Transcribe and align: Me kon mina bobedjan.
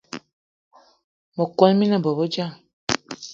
Me 1.35 1.43
kon 1.57 1.73
mina 1.79 1.97
bobedjan. 2.03 2.51